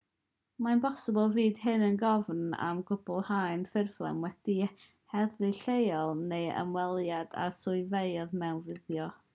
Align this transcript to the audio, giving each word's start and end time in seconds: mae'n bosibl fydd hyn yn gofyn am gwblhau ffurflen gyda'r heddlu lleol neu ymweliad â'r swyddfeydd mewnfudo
mae'n 0.65 0.79
bosibl 0.83 1.27
fydd 1.35 1.59
hyn 1.65 1.83
yn 1.87 1.97
gofyn 2.03 2.47
am 2.69 2.79
gwblhau 2.87 3.67
ffurflen 3.75 4.25
gyda'r 4.49 4.89
heddlu 5.17 5.53
lleol 5.61 6.15
neu 6.33 6.51
ymweliad 6.65 7.41
â'r 7.45 7.57
swyddfeydd 7.61 8.37
mewnfudo 8.45 9.11